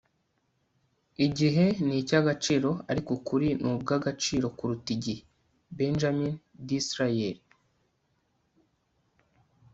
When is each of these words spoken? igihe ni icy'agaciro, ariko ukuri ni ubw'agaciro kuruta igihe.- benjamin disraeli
igihe 1.25 1.65
ni 1.85 1.95
icy'agaciro, 2.01 2.69
ariko 2.91 3.09
ukuri 3.17 3.47
ni 3.61 3.67
ubw'agaciro 3.75 4.45
kuruta 4.57 4.89
igihe.- 4.95 5.21
benjamin 5.77 6.33
disraeli 6.67 7.41